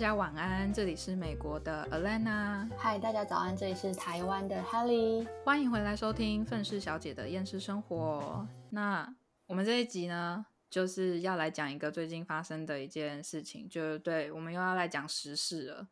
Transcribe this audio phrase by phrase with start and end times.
[0.00, 2.66] 家晚安，这里是美国的 Alana。
[2.78, 5.28] 嗨，大家早安，这里是台湾的 Helly。
[5.44, 8.48] 欢迎回来收听愤世小姐的厌世生活。
[8.70, 9.14] 那
[9.46, 15.86] 我们这一集呢，就是要来讲一个最近发生的一件事情，就是对我们又要来讲时事了。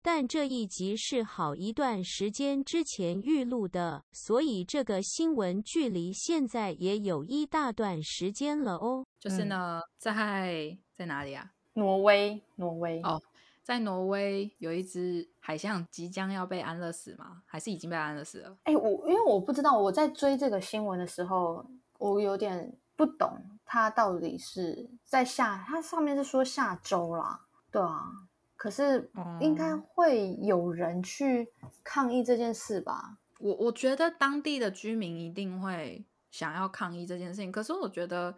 [0.00, 9.04] 但这一集是好一段时间之前预录的，所以这个新闻距离现在也有一大段时间了哦。
[9.18, 11.50] 就是呢，在在哪里啊？
[11.74, 13.22] 挪威，挪威哦，
[13.70, 17.40] 在挪威有一只海象即将要被安乐死吗？
[17.46, 18.58] 还是已经被安乐死了？
[18.64, 21.64] 哎，我因为我不知道，我在追这个新闻的时候，
[22.00, 28.10] 我有点不懂，它到底是在下，它上面是说下周啦，对啊。
[28.56, 31.52] 可是应该会有人去
[31.84, 33.18] 抗议这件事吧？
[33.38, 37.52] 我我觉得当地的居民一定会想要抗议这件事情。
[37.52, 38.34] 可是我觉得，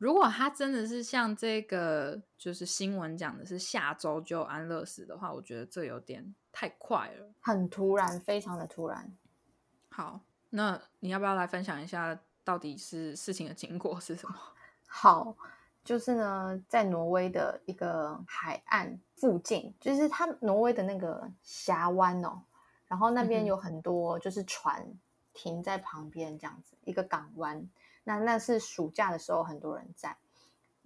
[0.00, 9.12] 如果他真的是像这个就是新闻讲的是下周就安乐死的话，我觉得这有点太快了，很突然，非常的突然。
[9.90, 14.34] 好，那你要不要来分享一下到底是事情的经过是什么？
[14.88, 15.36] 好。
[15.82, 22.42] 就是呢，在挪威的一个海岸附近，就是它挪威的那个峡湾哦，
[22.86, 24.86] 然后那边有很多就是船
[25.32, 27.66] 停在旁边这样子一个港湾。
[28.04, 30.16] 那那是暑假的时候，很多人在。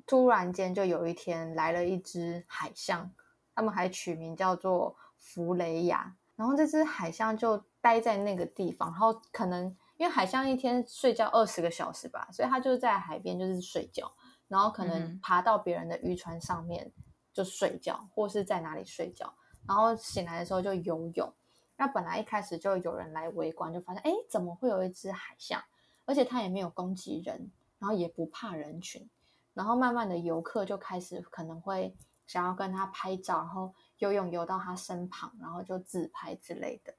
[0.06, 3.10] 突然间就有一天来了一只海象，
[3.54, 6.14] 他们还取名叫做弗雷亚。
[6.36, 9.64] 然后这只海象就待在那个地方，然后可能
[9.96, 14.12] 因为海象一天睡觉二十个小时吧，所以它就在海边就是睡觉。
[14.46, 16.92] 然后可能爬到别人的渔船上面
[17.32, 19.32] 就睡觉，或是在哪里睡觉，
[19.66, 21.32] 然后醒来的时候就游泳。
[21.78, 25.62] 那本来一开始就有人来围观，就发现哎，怎么会有一只海象？
[26.04, 29.08] 而且它也没有攻击人，然后也不怕人群。
[29.52, 31.96] 然后慢慢的游客就开始可能会
[32.26, 36.94] 想要跟他拍照，然后游泳游到他身旁，然后就自拍之类的。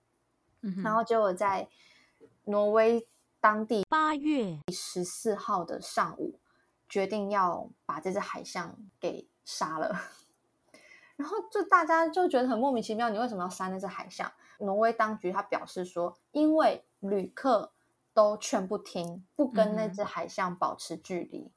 [0.84, 1.69] 然后结果在
[2.46, 3.07] 挪威
[3.40, 6.40] 当地八月十四号的上午。
[6.88, 10.00] 决定要把这只海象给杀了，
[11.18, 14.31] 然后就大家就觉得很莫名其妙，你为什么要杀那只海象？
[14.59, 17.74] 挪威当局他表示说，因为旅客
[18.16, 21.52] 都劝不听，不跟那只海象保持距离，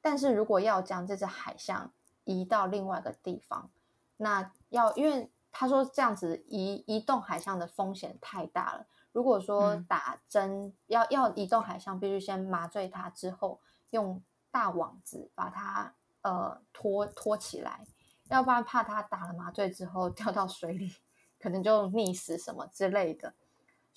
[0.00, 1.92] 但是如果要将这只海象
[2.24, 3.70] 移到另外一个地方，
[4.16, 13.60] 那要因为他说这样子移移动海象的风险太大了，如果说打针要要移动海象，必须先麻醉它之后
[13.90, 14.22] 用。
[14.50, 17.84] 大网子把它呃拖拖起来，
[18.30, 20.90] 要不然怕它打了麻醉之后掉到水里，
[21.38, 23.34] 可能就溺死什么之类的，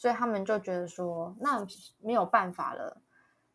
[0.02, 1.64] 所以他们就觉得说那
[2.00, 3.00] 没有办法了。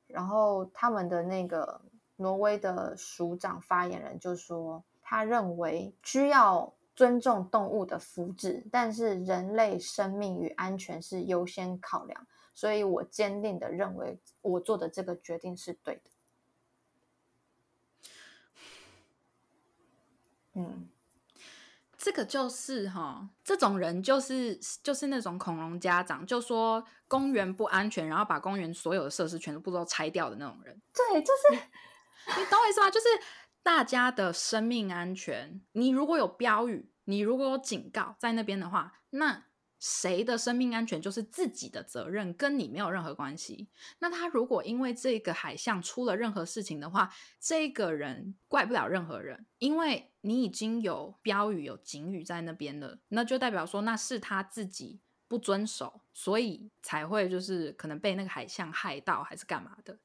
[0.07, 1.81] 然后他们的那个
[2.15, 12.25] 挪威的署长发言人就说，他认为需要尊重动物的福祉，但是人类生命与安全是优先考量，
[12.55, 16.11] 所以我坚定的认为我做的这个决定是对的。
[20.53, 20.89] 嗯，
[22.07, 30.81] 这个就是哈，这种人就是就是那种恐龙家长，就说公园不安全，然后把公园所有的设施全部都拆掉的那种人。
[30.95, 31.61] 对，就是
[32.39, 32.89] 你懂我意思吗？
[32.89, 33.07] 就是
[33.61, 39.47] 大家的生命安全，你如果有标语，你如果有警告在那边的话，那。
[39.79, 43.69] 谁的生命安全就是自己的责任，跟你没有任何关系。
[43.99, 59.99] 那他如果因为这个海象出了任何事情的话，这个人怪不了任何人，因为你已经有标语、有警语在那边了，那就代表说那是他自己不遵守，所以才会就是可能被那个海象害到，还是干嘛的。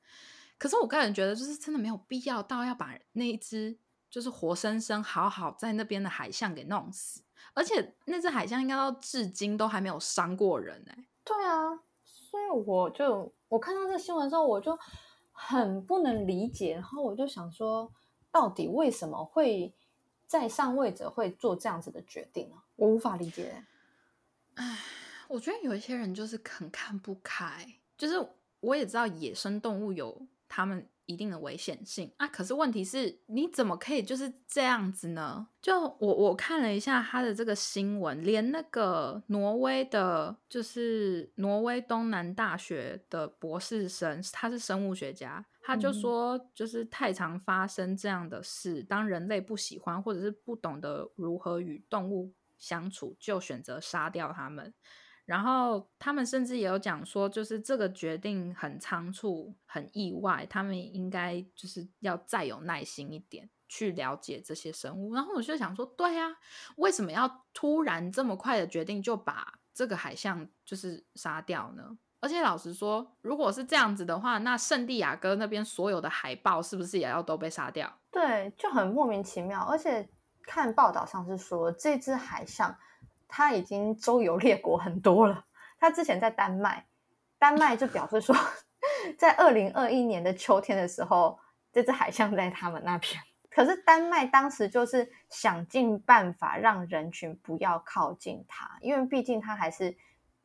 [0.57, 3.77] 可是我个人觉得，就是真的没有必要到要把那一只
[4.09, 7.23] 就是活生生好好在那边的海象给弄死。
[7.53, 11.05] 而且那只海象应该到至今都还没有伤过人哎。
[11.23, 14.77] 对啊，所以我就我看到这新闻之后，我就
[15.31, 17.91] 很不能理解，然后我就想说，
[18.31, 19.73] 到底为什么会
[20.25, 22.55] 在上位者会做这样子的决定呢？
[22.75, 23.63] 我无法理解。
[24.55, 24.79] 唉，
[25.27, 27.67] 我觉得有一些人就是很看不开，
[27.97, 28.15] 就是
[28.59, 30.87] 我也知道野生动物有他们。
[31.11, 32.27] 一定的危险性啊！
[32.27, 35.47] 可是问题是，你怎么可以就是这样子呢？
[35.61, 54.73] 就我我看了一下他的这个新闻，连那个挪威的，就是挪威东南大学的博士生，他是生物学家，他就说，就是太常发生这样的事，当人类不喜欢或者是不懂得如何与动物相处，就选择杀掉他们。
[55.25, 65.13] 然后他们甚至也有讲说，就是这个决定很仓促、很意外，他们应该就是要再有耐心一点去了解这些生物。
[65.13, 66.29] 然后我就想说，对啊，
[66.77, 71.97] 为什么要突然这么快的决定就把这个海象就是杀掉呢？
[72.19, 77.91] 而且老实说，如果是这样子的话，那圣地亚哥那边所有的海豹是不是也要都被杀掉？
[78.11, 79.63] 对，就很莫名其妙。
[79.63, 80.07] 而且
[80.43, 82.77] 看报道上是说，这只海象
[83.31, 85.45] 它已经周游列国很多了。
[85.79, 86.85] 它之前在丹麦，
[87.39, 88.35] 丹麦就表示说，
[89.17, 91.39] 在二零二一年的秋天的时候，
[91.71, 93.19] 这只海象在他们那边。
[93.49, 99.97] 可是丹麦当时就是想尽办法让人群不要靠近它，因为毕竟它还是。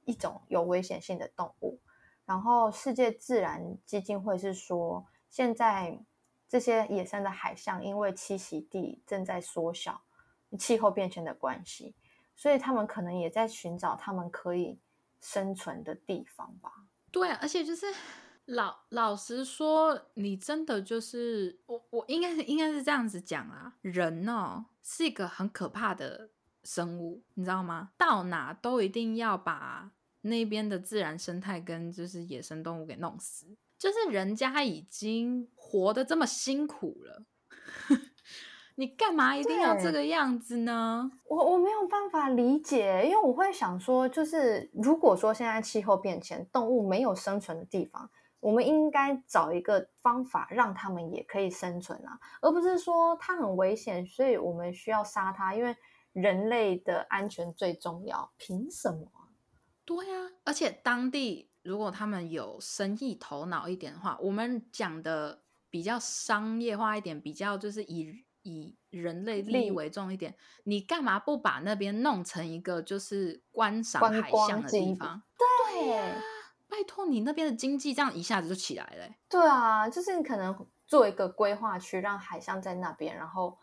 [0.08, 1.80] 一种有危险性的动物，
[2.26, 5.98] 然后世界自然基金会是说，现在
[6.48, 10.02] 这些野生的海象因为栖息地正在缩小，
[10.56, 11.96] 气候变迁的关系，
[12.36, 14.78] 所以他们可能也在寻找他们可以
[15.20, 16.84] 生存的地方吧。
[17.10, 17.86] 对，而且就是
[18.44, 26.30] 老老实说，你真的就是我我应该是应该是这样子讲啊，人哦是一个很可怕的
[26.62, 27.90] 生物，你知道吗？
[27.96, 29.90] 到哪都一定要把。
[30.22, 33.46] 那边的自然生态跟就是野生动物给弄死，
[33.78, 37.24] 就是人家已经活得这么辛苦了，
[38.78, 41.11] 你干嘛一定要这个样子呢？
[41.25, 55.75] 我我没有办法理解，因为我会想说，就是如果说现在气候变迁，动物没有生存的地方，我们应该找一个方法让他们也可以生存啊，而不是说它很危险，所以我们需要杀它，因为
[56.12, 59.11] 人类的安全最重要，凭什么？
[59.87, 65.40] 对呀，而且当地如果他们有生意头脑一点的话，我们讲的
[65.70, 70.34] 比较商业化一点，比较就是以以人类利益为重一点，
[70.64, 75.22] 你干嘛不把那边弄成一个就是观赏海象的地方？
[75.37, 76.14] 对，
[76.69, 79.14] 拜托你那边的经济这样一下子就起来了。
[79.28, 83.58] 对啊，就是你可能做一个规划区，让海象在那边，然后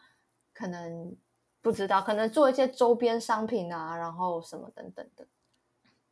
[0.54, 1.16] 可能
[1.62, 5.28] 不知道，可能做一些周边商品啊，然后什么等等的。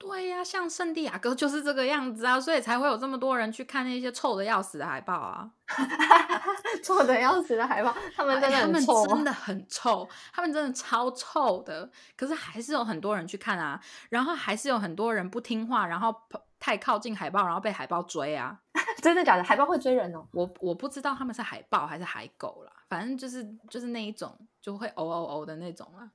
[0.01, 5.49] 对呀，像圣地亚哥就是这个样子啊，所以才会有这么多人去看那些臭的要死的海报啊！
[6.83, 11.89] 臭的要死的海报，他们真的很臭，真的很臭，他们真的超臭的。
[12.17, 16.13] 可是还是有很多人去看啊，然后还是有很多人不听话，然后
[16.59, 18.59] 太靠近海豹，然后被海豹追啊！
[19.01, 19.43] 真的假的？
[19.43, 20.25] 海豹会追人哦？
[20.31, 26.09] 我我不知道他们是海豹还是海狗啦，反正就是就是那一种就会哦哦哦的那种啊！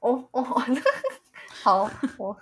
[0.00, 0.42] 哦哦，
[1.62, 2.36] 好我。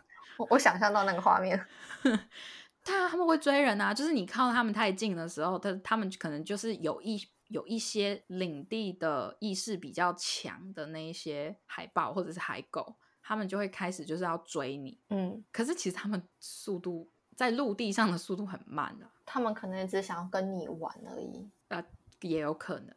[0.51, 1.59] 我想象到那个画面，
[2.83, 14.99] 他他们会追人啊，就是你靠他们太近的时候，他他们可能就是有一有一些领地的意识比较强的那一些海豹或者是海狗，他们就会开始就是要追你。
[15.11, 21.85] 嗯，可是其实他们速度在陆地上的速度很慢的，他们可能只想要跟你玩而已，呃，
[22.21, 22.95] 也有可能。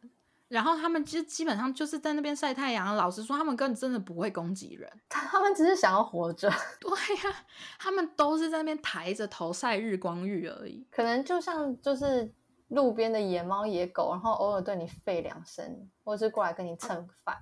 [0.48, 2.94] 然后他们其实基本上就是在那边晒太阳。
[2.96, 6.48] 老实说，他们根本真的不会攻击人， 他们只是想要活着。
[6.80, 7.36] 对呀，
[7.78, 10.86] 他们都是在那边抬着头晒日光浴而已。
[10.90, 12.32] 可能就像就是
[12.68, 17.36] 路边的野猫野狗，然后偶尔对你吠两声，或者是过来跟你蹭饭，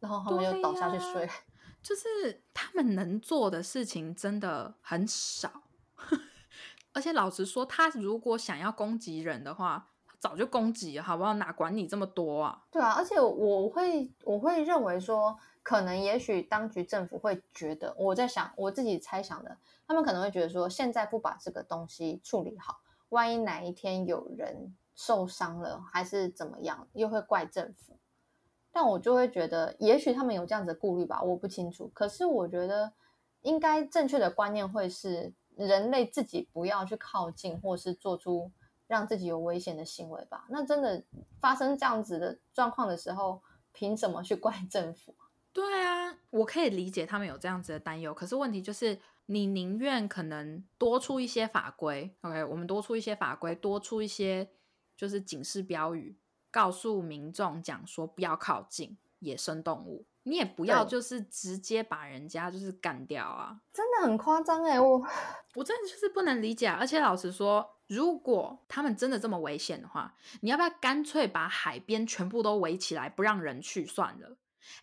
[0.00, 1.28] 然后他们又倒下去睡。
[1.82, 5.62] 就是他们能做的事情真的很少。
[6.94, 9.90] 而且老实说，他如果想要攻击人的话，
[10.24, 11.34] 早就攻击了，好不好？
[11.34, 12.64] 哪管你这么多啊？
[12.70, 22.78] 对啊，而且我会我会认为说，可能也许当局政府会觉得，我在想我自己猜想的，他们可能会觉得说，现在不把这个东西处理好，
[23.10, 27.98] 万一哪一天有人受伤了，还是怎么样，又会怪政府。
[28.72, 31.90] 但我就会觉得，也许他们有这样子的顾虑吧，我不清楚。
[31.92, 32.94] 可是我觉得，
[33.42, 38.50] 应该正确的观念会是，人类自己不要去靠近，或是做出。
[38.94, 40.46] 让自己有危险的行为吧。
[40.48, 41.04] 那真的
[41.40, 45.14] 发生这样子的状况的时候，凭什么去怪 政府？
[45.52, 48.14] 对啊，我可以理解他们有这样子的担忧。
[48.14, 52.44] 可是问题就是，你宁愿可能多出一些法规，OK？
[52.44, 54.50] 我们多出一些法规，多出一些
[54.96, 56.16] 就是警示标语，
[56.50, 60.06] 告诉民众讲说不要靠近野生动物。
[60.24, 63.60] 你也不要就是直接把人家就是干掉啊！
[63.72, 65.00] 真的很夸张哎，我
[65.54, 66.66] 我真的就是不能理解。
[66.66, 74.36] 而且老实说，如果他们真的这么危险的话，你要不要干脆把海边全部都围起来，不让人去算了？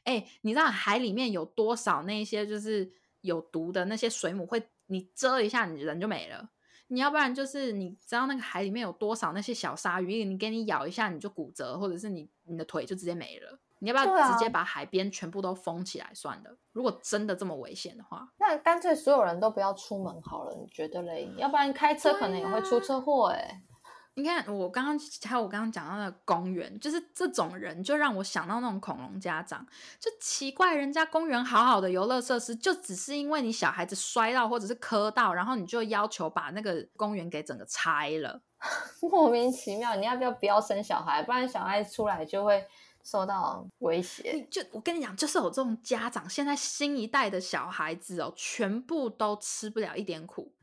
[0.04, 6.52] 哎，你知道海里面有多少那些就是有毒的那些水母会，你蛰一下你人就没了。
[6.88, 13.60] 你要不然就是你知道那个海里面有多少那些小鲨鱼，你给你咬一下你就骨折，或者是你你的腿就直接没了。
[13.84, 16.56] 你要不要直接把海边全部都封起来算了？
[16.72, 21.28] 如果真的这么危险的话，那干脆所有人都不要出门好了，你觉得嘞？
[21.38, 23.64] 要不然开车可能也会出车祸哎、
[24.14, 29.66] 你看我刚刚还有我刚刚讲到的公园，就是这种人就让我想到那种恐龙家长，
[30.00, 38.42] 就奇怪，人家公园好好的游乐设施，就只是因为你小孩子摔到或者是磕到，然后你就要求把那个公园给整个拆了。
[39.02, 39.96] 莫名其妙。
[39.96, 41.24] 你要不要不要生小孩？
[41.24, 42.64] 不然小孩出来就会
[43.04, 44.32] 受到威胁。
[44.32, 50.54] 你就我跟你讲，就是有这种家长，现在新一代的小孩子哦，全部都吃不了一点苦，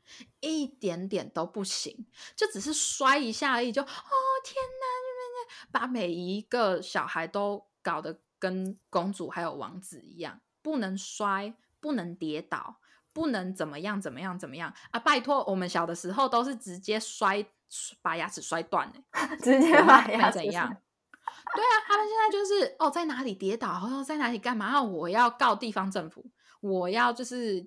[0.40, 3.87] 一点点都不行，就只是摔一下而已，就哦
[4.45, 12.78] 天哪，把每一个小孩都搞得跟公主还有王子一样，不能摔，不能跌倒。
[13.11, 15.00] 不能怎么样怎么样怎么样啊！
[15.00, 17.45] 拜托，我们小的时候都是直接摔，
[18.00, 19.02] 把牙齿摔断的、
[19.42, 20.76] 直接把牙齿怎样。
[21.55, 24.67] 对啊，他们现在就是哦，在哪里跌倒，哦，在哪里干嘛？
[24.67, 26.25] 然后我要告地方政府，
[26.61, 27.67] 我要就是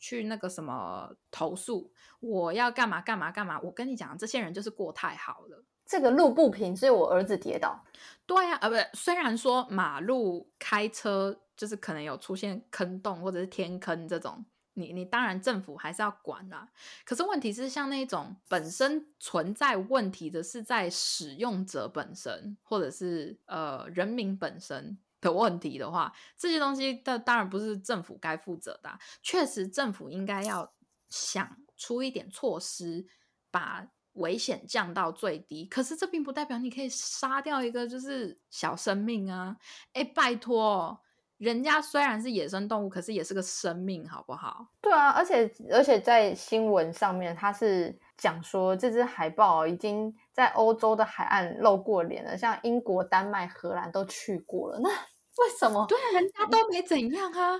[0.00, 3.58] 去那个什么投诉，我要干嘛干嘛干嘛。
[3.60, 5.64] 我跟你讲，这些人就是过太好了。
[5.84, 7.84] 这个路不平，所以我儿子跌倒。
[8.24, 16.68] 对呀、啊，呃，不，虽然说马路开车就是可能有出现坑洞或者是天坑这种，你你当然政府还是要管啦。
[17.04, 30.72] 可是问题是，像那种本身存在问题的是在使用者本身，或者是呃人民本身 的问题的话，这些东西的当然不是政府该负责的啊、确实，政府应该要
[31.08, 33.06] 想出一点措施，
[33.50, 35.64] 把危险降到最低。
[35.66, 39.56] 可是这并不代表你可以杀掉一个就是小生命啊！
[39.92, 41.00] 哎，拜托，
[41.42, 44.64] 人家虽然是野生动物，可是也是个生命，好不好？
[44.80, 54.78] 对啊，而且而且在新闻上面，他是讲说这只海豹已经在欧洲的海岸露过脸了，像英国、丹麦、荷兰都去过了。
[54.78, 54.88] 那
[55.42, 55.84] 为什么？
[55.88, 57.58] 对啊，人家都没怎样啊，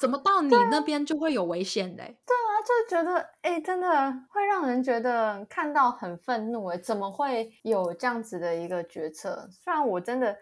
[0.00, 2.18] 怎么到你那边就会有危险嘞？
[2.26, 9.48] 对啊就觉得，哎，真的会让人觉得看到很愤怒，哎，怎么会有这样子的一个决策？
[9.52, 10.36] 虽然我真的，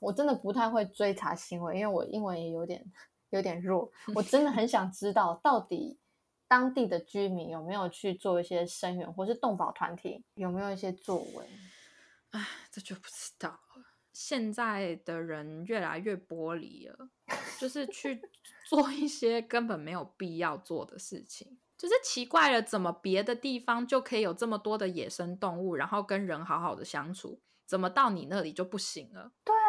[0.00, 2.84] 我真的不太会追查新闻，因为我英文也有点
[3.30, 5.98] 有点弱， 我真的很想知道到底
[6.46, 11.46] 当地的居民有没有去做一些声援，或是动保团体有没有一些作为。
[12.30, 13.84] 哎，这就不知道了。
[14.12, 17.08] 现在的人越来越玻璃了，
[17.60, 18.20] 就是去
[18.68, 21.58] 做一些根本没有必要做的事情。
[21.78, 29.30] 就是奇怪了，怎么别的地方就可以有这么多的野生动物，然后跟人好好的相处，怎么到你那里就不行了？
[29.44, 29.67] 对啊，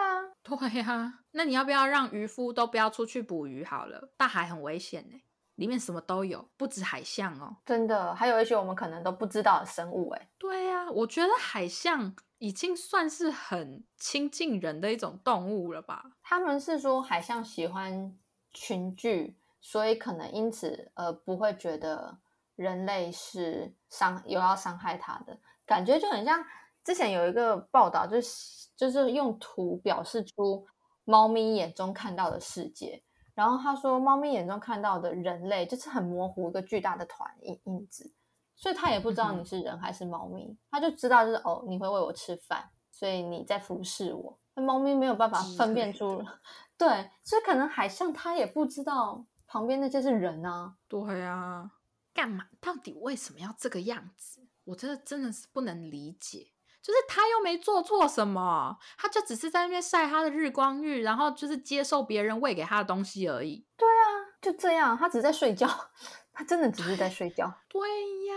[0.57, 4.11] 对呀、那你要不要让渔夫都不要出去捕鱼好了？
[4.17, 5.21] 大海很危险呢、
[5.55, 7.57] 里面什么都有，不止海象哦。
[7.65, 16.03] 真的，还有一些我们可能都不知道的生物，哎，对呀、我觉得海象已经算是很亲近人的一种动物了吧？
[16.23, 18.17] 他们是说海象喜欢
[18.53, 22.17] 群聚，所以可能因此呃不会觉得
[22.55, 26.43] 人类是伤有要伤害它的感觉，就很像
[26.89, 30.65] 之前有一个报道，就是就是用图表示出
[31.05, 33.03] 猫咪眼中看到的世界。
[33.35, 38.11] 然后他说，猫咪眼中看到的人类就是很模糊一个巨大的团影影子，
[38.55, 44.39] 所以他也不知道你是人还是猫咪，他就知道就是哦，你会喂我吃饭，所以你在服侍我。
[44.55, 46.25] 那猫咪没有办法分辨出，
[46.75, 50.73] 对，所以可能海象它也不知道旁边那些是人啊。
[50.87, 51.69] 对啊，
[52.15, 52.47] 干嘛？
[52.59, 54.47] 到底为什么要这个样子？
[54.63, 56.47] 我真的真的是不能理解。
[56.81, 63.65] 就是他又没做错什么，他就只是在那边晒他的日光浴，然后就是接受别人喂给他的东西而已。
[63.75, 64.03] 对啊
[64.41, 65.67] 就这样，他只是在睡觉，
[66.31, 67.53] 他真的只是在睡觉。
[67.67, 67.81] 对
[68.27, 68.35] 呀，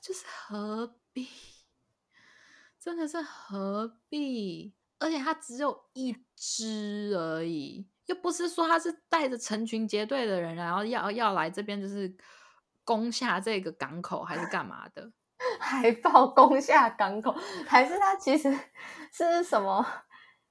[0.00, 1.28] 就是何必？
[2.80, 4.74] 真的是何必？
[4.98, 12.16] 而且他只有一只而已，又不是说他是带着成群结队的人，然后要要来这边就是
[12.82, 15.12] 攻下这个港口，还是干嘛的？
[15.58, 17.34] 海豹攻下港口，
[17.66, 18.56] 还是它其实
[19.12, 19.84] 是什么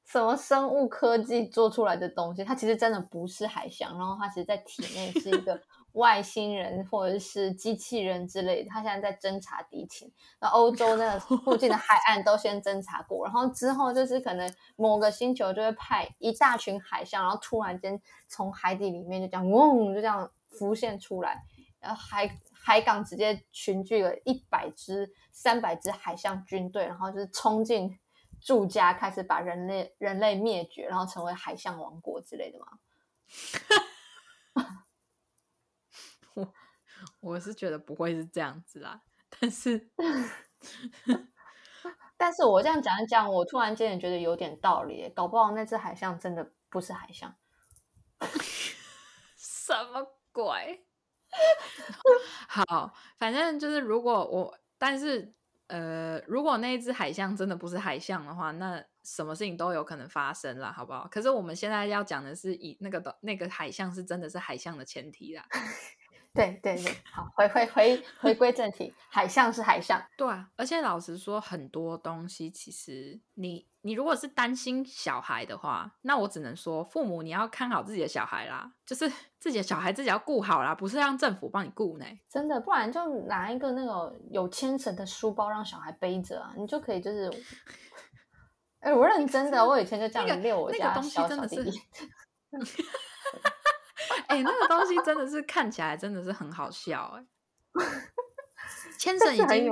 [0.06, 2.44] 什么生物科技做出来的东西？
[2.44, 5.60] 它其实真的不是海象，然后它其实在体内是一个
[5.94, 8.70] 外星人或者是机器人之类的。
[8.70, 21.42] 它现在在侦查敌情，那欧洲那个 附近的海岸都先侦查过，然后之后就是可能某个星球就会派一大群海象，然后突然间从海底里面就这样嗡就这样浮现出来。
[21.80, 22.28] 然后海
[22.66, 28.00] 海港直接群聚了一百支、三百支海象军队，然后就是冲进
[28.42, 32.66] 住家，开始把人类人类灭绝，然后成为海象王国之类的嘛。
[37.20, 39.92] 我是觉得不会是这样子啦，但是
[42.18, 47.36] 但是我这样讲一讲，我突然间也觉得有点道理，搞不好那只海象真的不是海象。
[49.38, 50.88] 什么鬼？
[52.48, 55.34] 好，反正就是如果我，但是
[55.68, 61.08] 呃，如果那一只海象真的不是海象的话，那什么事情都有可能发生了，好不好？
[61.12, 65.46] 可是我们现在要讲的是以那个的那个海象是真的是海象的前提啦。
[66.34, 79.08] 对对对，好，回回回回归正题，海象是海象，对啊，而且老实说，很多东西其实你你如果是担心小孩的话，那我只能说，父母你要看好自己的小孩啦，就是
[79.40, 82.06] 自己的小孩自己要顾好啦，不是让政府帮你顾呢。
[82.28, 87.32] 真的，不然就拿一个那个有牵绳的书包让小孩背着啊，你就可以就是，
[88.82, 91.80] 哎，我认真的，我以前就这样遛我家小小弟弟。
[94.26, 97.24] 哎，那个东西真的是看起来真的是很好笑哎！
[98.98, 99.70] 牵绳已经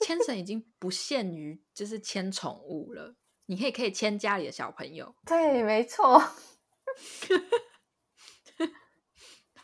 [0.00, 3.14] 牵绳已经不限于就是牵宠物了，
[3.46, 5.14] 你可以可以牵家里的小朋友。
[5.26, 6.20] 对，没错。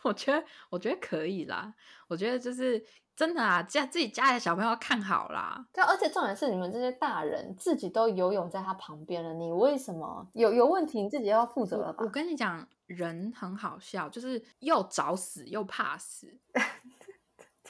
[0.03, 1.75] 我觉得我觉得可以啦，
[2.09, 2.85] 我觉得就是
[3.17, 5.67] 真的啊，家自己家里的小朋友看好啦。
[5.73, 12.05] 对，而且重点是你们这些大人自己都游泳在他旁边了，你为什么有有问题你自己要负责了吧？
[12.05, 12.69] 我跟你讲。
[12.87, 16.39] 人很好笑，就是又找死又怕死。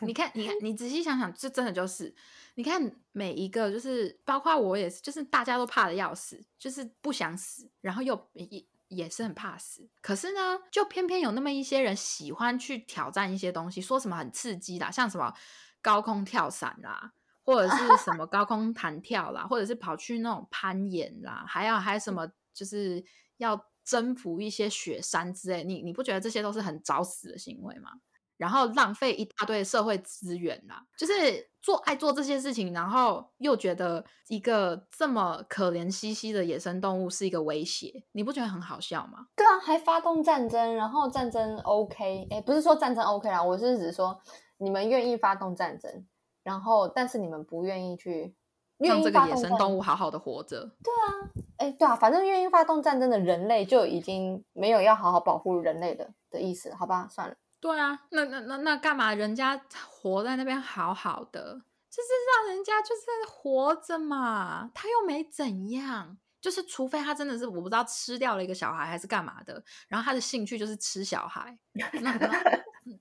[0.01, 2.15] 你看，你看， 你仔细想想，这真的就是，
[2.55, 9.89] 你看每一个，就是包括我也是，就是大家都怕的要死，就是不想死，然后又也也是很怕死。
[10.03, 15.33] 可是呢，就偏偏有那么一些人喜欢去挑战一些东西，说什么很刺激的，像什么
[15.81, 17.13] 高空跳伞啦，
[17.45, 23.05] 或者是什么高空弹跳啦，或者是跑去那种攀岩啦，还有还有什么就是
[23.37, 23.67] 要。
[23.87, 27.93] 征服一些雪山之类，你你不觉得这些都是很找死的行为吗？
[28.37, 31.13] 然后浪费一大堆社会资源啦，就是
[31.61, 39.27] 做爱做这些事情，然后又觉得一个这么可怜兮兮的野生动物是一个威胁，你不觉得很好笑吗？
[39.37, 44.21] 对啊，还发动战争，然后战争 OK，哎，不是说战争 OK 啦，我是指说
[44.59, 46.07] 你们愿意发动战争，
[46.43, 48.35] 然后但是你们不愿意去。
[48.79, 50.61] 让这个野生动物好好的活着。
[50.85, 51.09] 对啊，
[51.57, 57.09] 哎，对啊，反正愿意发动战争的人类就已经没有要好好保护人类的的意思，好吧？
[57.11, 57.35] 算了。
[57.67, 59.13] 对啊，那那那那干嘛？
[59.13, 66.17] 人家活在那边好好的，就是让人家就是活着嘛，他又没怎样。
[66.41, 71.59] 就是除非他真的是我不知道吃掉了一个小孩还是干嘛的，然后他的兴趣就是吃小孩，
[72.03, 72.13] 那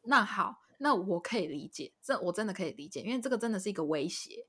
[0.06, 4.48] 那好，那我可以理解，这我真的可以理解，因为这个真的是一个威胁。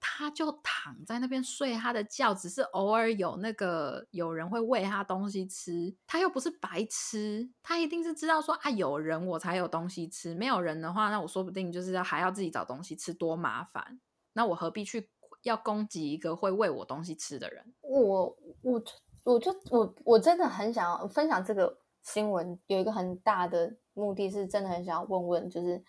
[0.00, 14.00] 他就躺在那边睡他的觉，只是偶尔有那个有人会喂他东西吃，他又不是白吃，他一定是知道说啊，有人我才有东西吃，没有人的话，那我说不定就是还要自己找东西吃，多麻烦。
[14.32, 15.10] 那我何必去
[15.42, 17.74] 要攻击一个会喂我东西吃的人？
[17.82, 18.82] 我我
[19.24, 25.84] 我就我我真的很想要分享这个新闻，有一个很大的目的是真的很想要问问，就是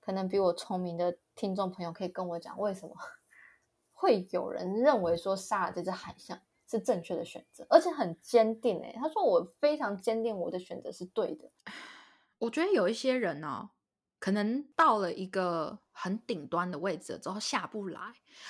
[0.00, 2.94] 可能比我聪明的听众朋友可以跟我讲为什么。
[4.02, 6.36] 会有人认为说杀了这只海象
[6.68, 8.92] 是正确的选择，而且很坚定诶。
[8.98, 11.48] 他说我非常坚定我的选择是对的。
[12.38, 13.70] 我觉得有一些人呢，
[14.18, 18.00] 可能到了一个很顶端的位置之后下不来，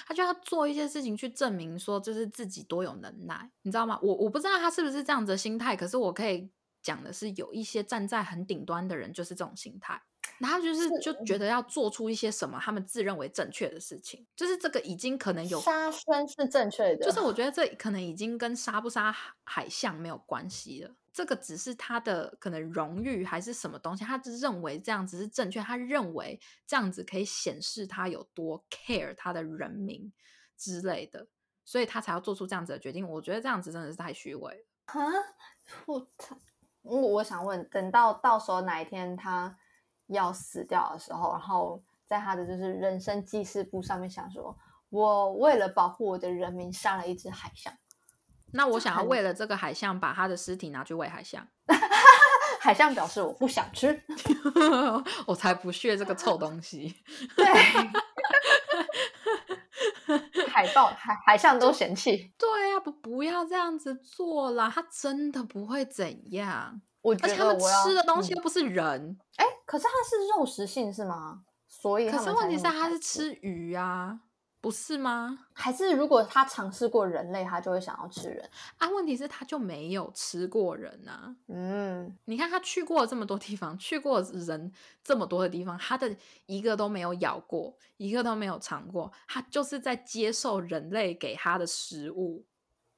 [0.07, 3.99] 他就要做一些事情去证明说这是自己多有能耐，你知道吗？
[4.03, 6.51] 我我不知道他是不是这样子的心态，可是我可以
[6.83, 10.03] 讲的是，有一些站在很顶端的人就是这种心态。
[10.39, 19.15] 然后就是就觉得要做出一些什么他们自认为正确的事情，就是这个已经可能有杀生是正确的，就是我觉得这可能已经跟杀不杀
[19.45, 30.13] 海象没有关系了，这个只是他的可能荣誉还是什么东西，他只认为这样子是正确，他认为这样子可以显示他有多 care 他的人民
[30.57, 31.29] 之类的，
[31.65, 33.09] 所以他才要做出这样子的决定。
[33.09, 35.07] 我觉得这样子真的是太虚伪了啊！
[35.87, 36.37] 我操，
[36.83, 39.57] 我我想问，等到到时候哪一天他。
[40.09, 44.55] 要死掉的时候，然后在他的就是人生记事簿上面想说
[44.91, 47.73] ：“我为了保护我的人民，杀了一只海象。”
[48.53, 51.49] 那我想要为了这个海象，把他的尸体拿去喂海象。
[52.61, 54.03] 海象表示我不想吃，
[55.27, 56.95] 我才不屑这个臭东西。
[57.35, 57.47] 对，
[60.53, 62.33] 海豹、海海象都嫌弃。
[62.37, 66.81] 对呀，不不要这样子做啦，它真的不会怎样。
[67.01, 71.43] 我觉得他们吃的东西又不是人，哎，可是它是肉食性是吗？
[71.67, 74.21] 所以可是问题是它是吃鱼啊，
[74.63, 75.41] 不是吗？
[75.53, 78.49] 还是如果他尝试过人类，他就会想要吃人？
[78.79, 81.35] 啊，问题是他就没有吃过人啊。
[81.49, 84.73] 嗯，你看他去过这么多地方，去过人
[85.03, 92.47] 这么多的地方，他的一个都没有咬过，一个都没有尝过，他就是在接受人类给他的食物，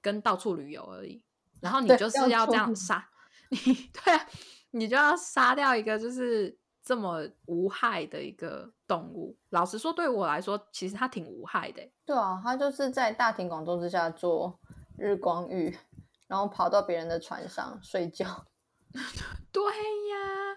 [0.03, 1.24] 跟到处旅游而已。
[1.61, 3.09] 然后你就是要这样杀，
[3.48, 3.57] 你
[4.05, 4.27] 对啊，
[4.72, 9.37] 你就要杀掉一个就是这么无害的一个动物。
[9.49, 11.92] 老实说，对我来说，其实它挺无害的欸。
[12.05, 14.61] 对啊，它就是在大庭广众之下做
[14.99, 15.77] 日光浴，
[16.27, 18.44] 然后跑到别人的船上睡觉。
[19.51, 20.57] 对呀，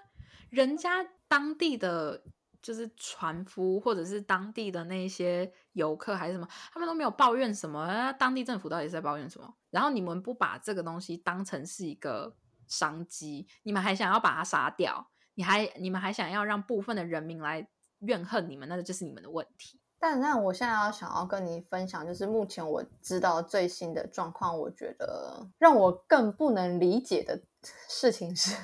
[0.49, 2.21] 人家当地的
[2.61, 9.53] 就是船夫，或者是当地的那些游客还是什么，他们都没有抱怨什么，啊当地政府到底是在抱怨什么？
[9.69, 12.35] 然后你们不把这个东西当成是一个
[12.67, 17.67] 商机，你们还想要把它杀掉，你还你们还想要让部分的人民来
[17.99, 19.79] 怨恨你们，那就是你们的问题。
[19.99, 27.39] 但那我现在要想要跟你分享，就是目前我知道最新的状况，我觉得让我更不能理解的
[27.87, 28.55] 事情是，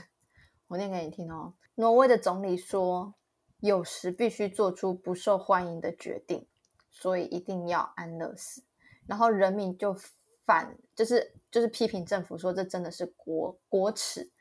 [0.67, 1.53] 我念给你听哦。
[1.75, 3.13] 挪威的总理说，
[3.59, 6.47] 有时必须做出不受欢迎的决定，
[6.89, 8.63] 所以一定要安乐死。
[9.05, 9.95] 然后人民就
[10.43, 14.31] 反，就是就是批评政府说这真的是国国耻。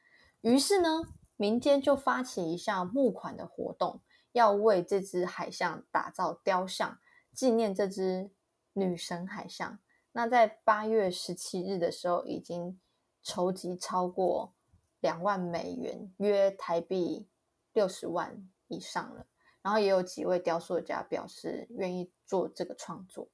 [0.41, 1.03] 于是呢，
[1.37, 4.01] 民间就发起一项募款的活动。
[4.33, 6.99] 要为这只海象打造雕像，
[7.35, 8.31] 纪念这只
[8.73, 9.79] 女神海象。
[10.13, 12.81] 那在八月十七日的时候，已经
[13.23, 14.55] 筹集超过
[15.01, 17.29] 两万美元，约台币
[17.75, 19.27] 六十万以上了。
[19.61, 23.29] 然后也有几位雕塑家表示愿意做这个创作，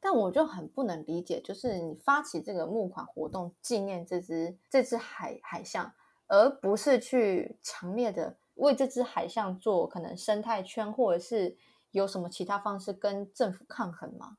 [0.00, 5.94] 但我就很不能理解，就是你发起这个募款活动，纪念这只这只海海象，
[6.32, 8.38] 而不是去强烈的。
[8.54, 11.56] 为这只海象做可能生态圈，或者是
[11.90, 14.38] 有什么其他方式跟政府抗衡吗？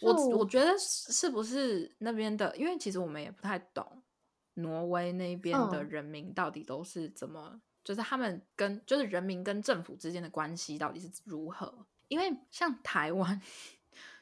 [0.00, 4.02] 我我觉得是不是那边的，因为其实我们也不太懂
[4.54, 11.86] 挪威那边的嗯人民到底都是怎么，就是他们跟就是人民跟政府之间的关系到底是如何？
[12.08, 13.40] 因为像台湾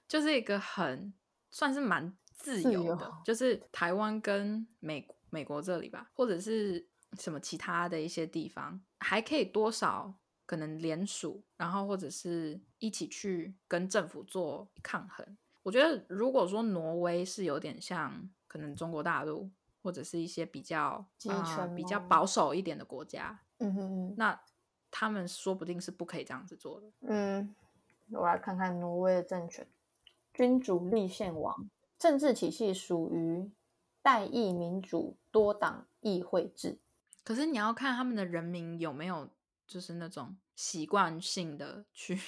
[0.09, 1.13] 就是一个很
[1.51, 6.87] 算是蛮自由的，就是台湾跟美美国这里吧，或者是
[7.19, 10.15] 什么其他的一些地方，还可以多少
[10.47, 15.37] 可能联署，然后或者是一起去跟政府做抗衡。
[15.63, 24.41] 我觉得如果说挪威是有点像可能中国大陆或者是一些比较啊呃比较保守一点的国家，嗯哼哼，那
[24.91, 26.93] 他们说不定是不可以这样子做的。
[27.03, 27.55] 嗯，
[28.11, 29.67] 我来看看挪威的政权，
[30.35, 33.51] 君主立宪王，政治体系属于
[34.03, 36.79] 代议民主多党议会制。
[37.25, 39.29] 可是你要看他们的人民有没有
[39.67, 42.19] 就是那种习惯性的去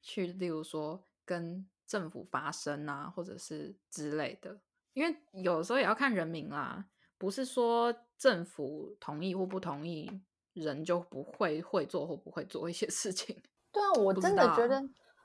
[0.00, 4.60] 去， 例如说跟政府发声啊，或者是之类的。
[4.92, 6.86] 因为有时候也要看人民啦，
[7.18, 10.10] 不是说政府同意或不同意，
[10.54, 13.36] 人就不会会做或不会做一些事情。
[13.70, 14.82] 对啊，我真的觉得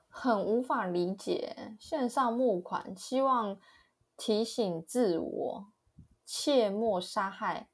[0.08, 3.58] 很无法理解，线上募款希望
[4.18, 5.72] 提醒自我，
[6.26, 7.70] 切莫杀害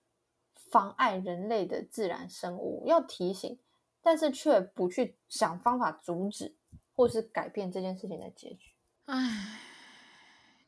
[0.70, 3.58] 妨碍人类的自然生物，要提醒，
[4.02, 6.54] 但是却不去想方法阻止
[6.94, 8.72] 或是改变这件事情的结局。
[9.06, 9.60] 唉，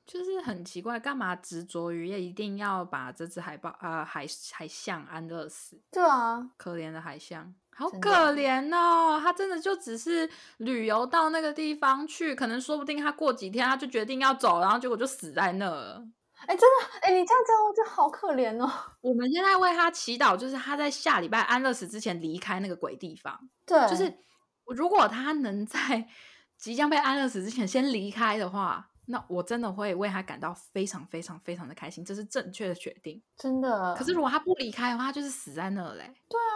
[0.06, 5.80] 就是很奇怪，干嘛执着于一定要把这只海豹呃海海象安乐死？
[5.90, 9.20] 对啊，可怜的海象，好可怜哦！
[9.20, 16.04] 他真的就只是旅游到那个地方去，可能说不定他过几天他就决定要走，然后结果就死在那了。
[16.46, 18.70] 哎，真的，哎，你这样讲，我觉得好可怜哦。
[19.00, 23.38] 我们现在为他祈祷，就是他在下礼拜安乐死之前离开那个鬼地方。
[23.66, 24.18] 对，就是
[24.66, 26.08] 如果他能在
[26.56, 33.22] 即将被安乐死之前先离开的话，那我真的会为他感到非常非常非常的开心，这是正确的决定。
[33.36, 33.94] 真的。
[33.94, 36.14] 可是如果他不离开的话，他就是死在那嘞。
[36.28, 36.52] 对啊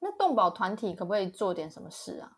[0.00, 2.30] 那动保团体可不可以做点什么事啊？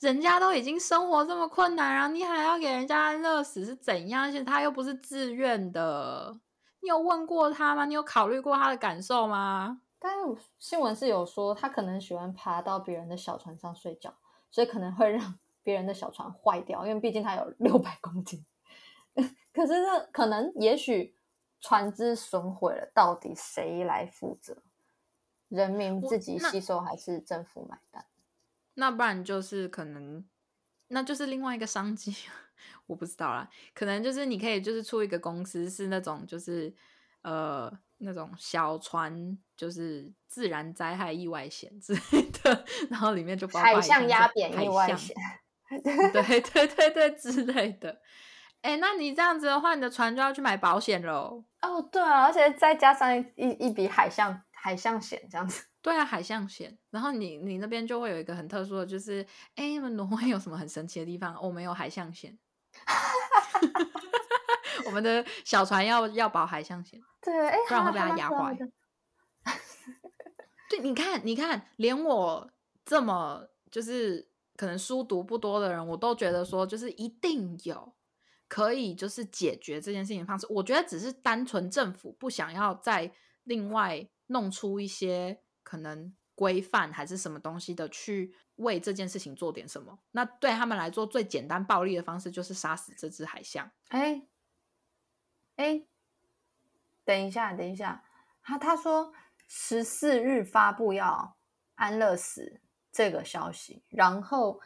[0.00, 4.24] 人家都已经生活这么困难，然后你还要给人家安乐死是怎样？
[4.24, 6.38] 而且他又不是自愿的，
[6.80, 7.84] 你有问过他吗？
[7.84, 9.80] 你有考虑过他的感受吗？
[9.98, 10.18] 但是
[10.58, 14.14] 新闻是有说，他可能喜欢爬到别人的小船上睡觉，
[14.50, 18.44] 所以可能会让别人的小船坏掉，因为毕竟他有六百公斤。
[19.54, 21.16] 可是这可能也许
[21.60, 24.62] 船只损毁了，到底谁来负责？
[25.48, 28.04] 人民自己吸收还是政府买单？
[28.74, 30.24] 那不然就是可能，
[30.88, 32.14] 那就是另外一个商机，
[32.86, 33.48] 我不知道啦。
[33.74, 36.74] 可能就是你可以就是出一个公司，是那种就是
[37.22, 45.16] 呃那种小船，就是自然灾害意外险之类的，然后里面就包括海象压扁意外险，
[46.12, 48.00] 对对对对之类的。
[48.62, 51.44] 哎，那你这样子的话，你的船就要去买保险喽。
[51.60, 55.66] 哦，对啊，而且再加上一一笔海象海象险这样子。
[55.84, 56.78] 对啊，海象险。
[56.88, 59.22] 然后你你那边就会有一个很特殊的，就是
[59.54, 61.38] 哎，你们挪威有什么很神奇的地方？
[61.42, 62.38] 我们有海象险。
[64.86, 66.98] 我们的小船要要保海象险。
[67.20, 68.56] 对，哎，不然会被它压坏。
[70.70, 72.50] 对，你看，你看，连我
[72.86, 77.92] 这么就是可能书读不多的人，我都觉得说，就是一定有。
[78.46, 89.98] 可以就是解决这件事情的方式，我觉得只是单纯政府不想要再另外弄出一些可能规范还是什么东西的，去为这件事情做点什么。
[90.12, 93.68] 那对他们来说，最简单暴力的方式就是杀死这只海象。
[93.88, 94.22] 哎
[95.56, 95.84] 哎，
[97.04, 98.04] 等一下，等一下，
[98.42, 99.12] 他他说
[99.48, 101.36] 十四日发布要
[101.74, 102.60] 安乐死
[102.92, 104.60] 这个消息，然后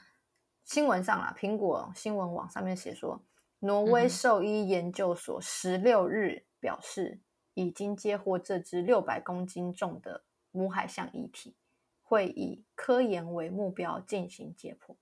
[0.65, 3.25] 新闻上啊，苹果新闻网上面写说。
[3.61, 7.21] 挪威兽医研究所十六日表示，
[7.55, 11.57] 已经接获这只六百公斤重的母海象遗体，
[12.03, 14.97] 会以科研为目标进行解剖。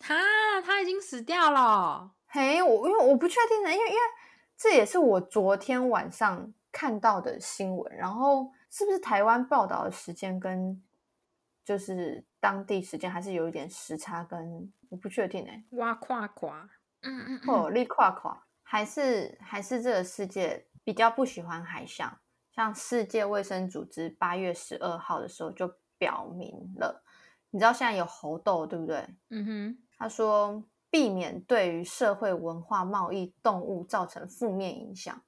[0.00, 0.14] 哈，
[0.64, 2.12] 他已经死掉了。
[2.26, 4.00] 嘿，我因为我不确定呢，因为因为
[4.56, 10.82] 这也是我昨天晚上看到的新闻，然后是不是台湾报道的时间跟
[11.64, 15.64] 就是当地时间还是有一点时差，跟我不确定哎。
[15.72, 16.68] 哇夸夸。
[17.02, 22.18] 嗯嗯，哦立垮垮，还是还是这个世界比较不喜欢海象。
[22.54, 27.02] 像世界卫生组织八月十二号的时候就表明了，
[27.50, 29.06] 你知道现在有猴痘，对不对？
[29.30, 35.22] 嗯哼，他说避免对于社会文化贸易动物造成负面影响，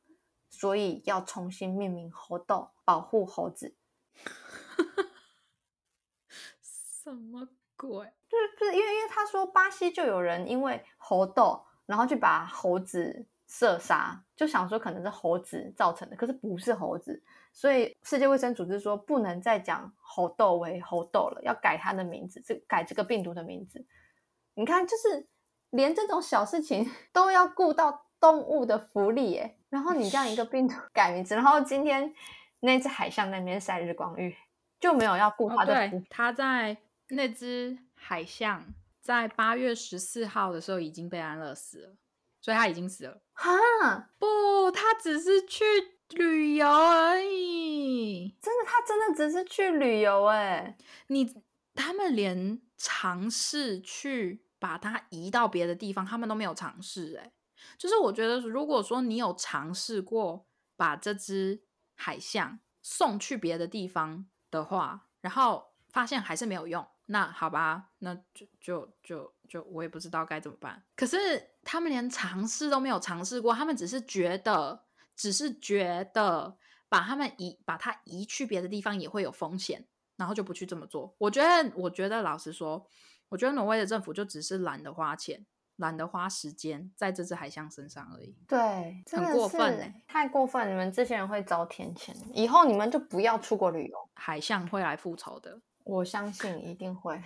[0.50, 3.74] 所以要重新命名猴痘，保护猴子。
[6.62, 7.48] 什么？
[7.76, 23.86] 鬼，就是因为因为他说巴西就有人因为猴痘，然后去把猴子射杀，就想说可能是猴子造成的，可是不是猴子，所以世界卫生组织说不能再讲猴痘为猴痘了，要改它的名字，这改这个病毒的名字。
[24.54, 25.28] 你看，就是
[25.70, 29.56] 连这种小事情 都要顾到动物的福利耶。
[29.68, 32.12] 然后你这样一个病毒 改名字，然后今天
[32.60, 34.34] 那只海象那边晒日光浴，
[34.80, 36.76] 就没有要顾它的福利，它在。
[37.08, 38.64] 那只海象
[39.02, 41.96] 在八月十四号的时候已经被安乐死了，
[42.44, 43.22] 所以他已经死了。
[43.32, 45.64] 哈，不，他只是去
[46.10, 48.36] 旅游而已。
[48.42, 50.76] 真的，他真的只是去旅游哎。
[51.06, 51.42] 你
[51.74, 57.32] 他们连尝试去把它移到别的地方，他们都没有尝试哎。
[57.78, 61.62] 就是我觉得，如果说你有尝试过把这只
[61.94, 66.86] 海象送去别的地方的话，然后发现还是没有用。
[67.06, 70.82] 那好吧，那就就就就我也不知道该怎么办。
[70.96, 76.56] 可是他们连尝试都没有尝试过，他们只是觉得，只是觉得
[76.88, 79.86] 把他们移把它移去别的地方也会有风险，
[80.16, 81.14] 然后就不去这么做。
[81.18, 82.86] 我觉得，我觉得老实说，
[83.28, 85.44] 我觉得挪威的政府就只是懒得花钱，
[85.76, 88.34] 懒得花时间在这只海象身上而已。
[88.48, 90.70] 对，很过分哎，太过分！
[90.70, 95.60] 你们这些人会遭天谴，以后你们就不要出国旅游，海象会来复仇的。
[95.84, 97.22] 我相信一定会，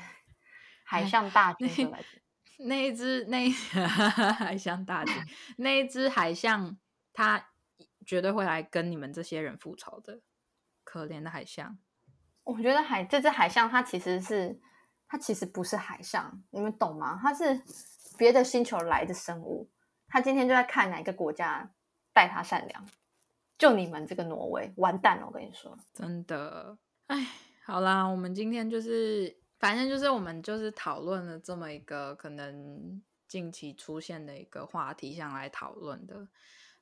[0.85, 2.05] 海象大军来
[2.59, 3.49] 那一只那
[4.35, 5.15] 海象大军，
[5.59, 6.77] 那一只海象，
[7.13, 7.51] 它
[8.05, 10.21] 绝对会来跟你们这些人复仇的。
[10.83, 11.79] 可怜的海象，
[12.45, 14.59] 我觉得海这只海象，它其实是
[15.07, 17.19] 它其实不是海象，你们懂吗？
[17.23, 17.63] 它是
[18.17, 19.71] 别的星球来的生物。
[20.09, 21.71] 它今天就在看哪个国家
[22.13, 22.89] 待它善良，
[23.59, 27.29] 就你们这个挪威完蛋了，我跟你说，真的，哎。
[27.71, 36.27] 好啦，我们今天就是，反正就是我们就是讨论了这么一个可能近期出现的一个话题，想来讨论的。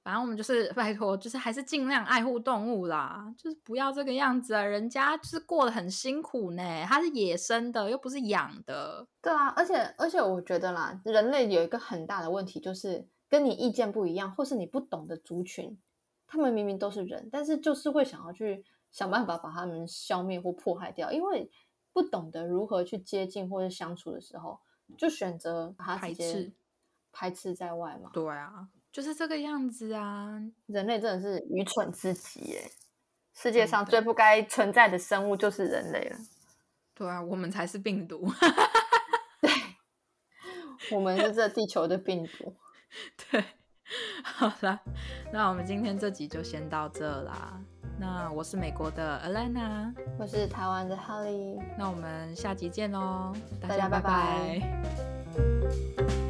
[0.05, 4.63] 反正我们就是 拜托，就是还是尽量爱护动物啦，就是不要这个样子啊！
[4.63, 9.09] 人家就是过得很辛苦呢，它是野生的，又不是养的。
[9.21, 15.77] 对啊，而且而且我觉得啦，人类有一个很大的问题，就是跟你意见不一样，或是你不懂的族群，
[16.29, 18.65] 他们明明都是人，但是就是会想要去。
[18.97, 21.51] 想办法把他们消灭或迫害掉，因为
[21.93, 24.59] 不懂得如何去接近或者相处的时候，
[24.97, 26.51] 就选择把他排斥
[27.13, 28.09] 排斥在外嘛。
[28.15, 30.41] 对啊，就是这个样子啊！
[30.65, 32.71] 人类真的是愚蠢至极耶！
[33.35, 36.17] 世界上最不该存在的生物就是人类了。
[36.95, 38.27] 对啊，我们才是病毒。
[39.43, 39.51] 对，
[40.97, 42.57] 我们是这地球的病毒。
[43.31, 43.45] 对，
[44.25, 44.81] 好啦，
[45.35, 47.63] 那我们今天这集就先到这啦。
[47.99, 56.26] 那我是美国的 Elena，我是台湾的 Holly，那我们下集见喽，大家拜拜。